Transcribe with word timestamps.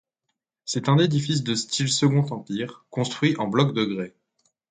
C'est 0.65 0.89
un 0.89 0.97
édifice 0.97 1.43
de 1.43 1.53
style 1.53 1.87
Second 1.87 2.25
Empire, 2.31 2.85
construit 2.89 3.37
en 3.37 3.47
blocs 3.47 3.75
de 3.75 3.83
grès. 3.85 4.15